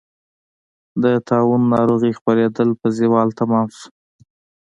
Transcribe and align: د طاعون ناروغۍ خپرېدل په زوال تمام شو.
د 1.03 1.05
طاعون 1.27 1.61
ناروغۍ 1.73 2.11
خپرېدل 2.19 2.69
په 2.81 2.87
زوال 2.99 3.27
تمام 3.39 3.67
شو. 3.77 3.89